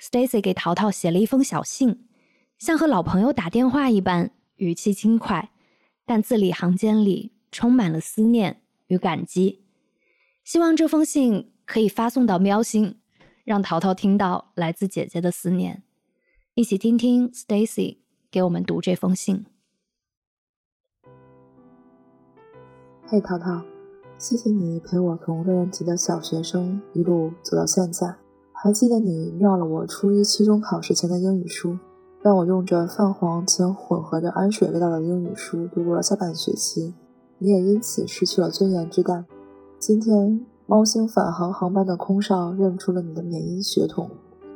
[0.00, 2.06] Stacy 给淘淘写了一封小信，
[2.58, 5.50] 像和老朋友打电话一般，语气轻快，
[6.06, 9.64] 但字里行间里充满了思念与感激。
[10.44, 12.98] 希望这封信可以发送到喵星，
[13.44, 15.82] 让淘淘听到来自姐姐的思念。
[16.54, 17.98] 一起听听 Stacy
[18.30, 19.46] 给我们读这封信。
[23.06, 23.64] 嘿，淘淘，
[24.18, 28.27] 谢谢你陪我从六年级的小学生一路走到现在。
[28.60, 31.78] 还记得你尿了我初一期中考试前的英语书，
[32.20, 36.92] 让我用着泛黄且混合着氨水味道的英语书度过了下半学期。
[37.38, 39.24] 你也因此失去了尊严之蛋。
[39.78, 44.10] 今天猫星返航航班的空少认出了你的缅因血统，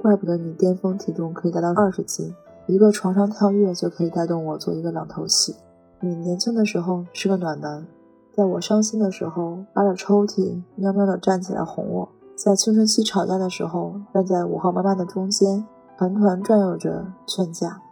[0.00, 2.32] 怪不得你巅峰体重可以达到二十斤，
[2.68, 5.56] 一个床上跳跃就可以带动我做一个两头戏。
[5.98, 7.84] 你年轻的时候是个暖男，
[8.32, 12.08] 在我伤心的时候扒着抽屉喵喵地站起来哄我。
[12.38, 15.66] 在青春期吵架的时候，站在五号妈妈的中间，
[15.98, 17.82] 团团转悠着劝架。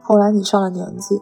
[0.00, 1.20] 后来你上了年纪，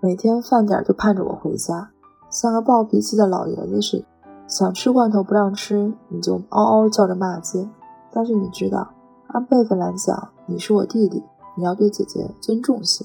[0.00, 1.90] 每天饭点就盼着我回家，
[2.30, 4.04] 像个暴脾气的老爷子似的，
[4.46, 7.68] 想吃罐头不让吃，你就嗷嗷叫着骂街。
[8.12, 8.88] 但是你知道，
[9.26, 11.24] 按辈分来讲，你是我弟弟，
[11.56, 13.04] 你要对姐姐尊重些。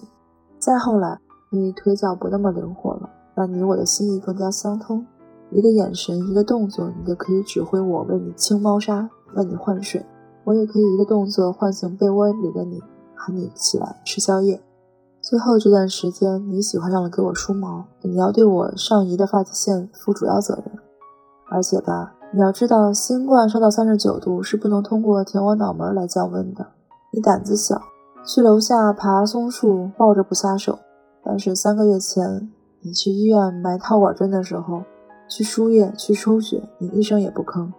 [0.60, 5.04] 再后来，你腿脚不那么灵活了，但你我的心意更加相通。
[5.54, 10.04] 一个眼神，一个动作，你就可以指挥我为你清猫砂，为你换水。
[10.46, 12.82] 我也可以一个动作唤醒被窝里的你，
[13.16, 14.60] 喊你起来吃宵夜。
[15.22, 20.66] 最后这段时间，你喜欢上了给我梳毛，你要对我上移的发际线负主要责任。
[21.50, 26.66] 而且吧，你要知道，新冠烧到三十九度是不能通过舔我脑门来降温的。
[27.12, 27.80] 你胆子小，
[28.26, 30.80] 去楼下爬松树，抱着不撒手。
[31.24, 32.52] 但是三个月前，
[32.82, 34.82] 你去医院埋套管针的时候。
[35.28, 37.72] 去输液，去抽血，你一声也不吭。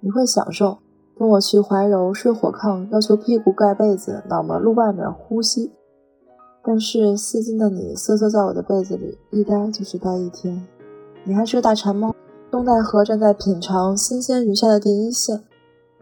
[0.00, 0.78] 你会享受
[1.18, 5.72] 跟我去怀柔睡火炕，要求屁股盖被子，脑门露外面呼吸。
[6.62, 10.66] 但是四斤的你瑟瑟在我的被子里一待就是待一天。
[11.24, 12.14] 你还是个大馋猫，
[12.50, 15.42] 东戴河站在品尝新鲜鱼虾的第一线。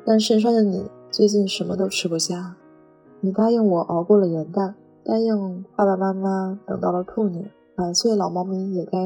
[0.05, 2.57] 但肾衰的你最近什么都吃不下。
[3.21, 8.99] 你答应我熬过了元旦，答应爸爸妈妈等到了兔年，百岁老猫咪也该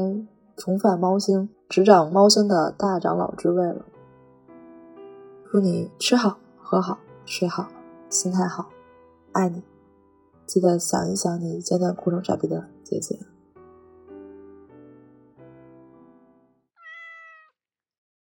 [0.57, 1.47] 重返猫星。
[1.69, 3.85] 执掌猫星的大长老之位了。
[5.51, 7.67] 祝你吃好、喝好、睡好、
[8.09, 8.69] 心态好，
[9.33, 9.63] 爱你。
[10.45, 13.19] 记得想一想你简短哭成傻逼的姐姐。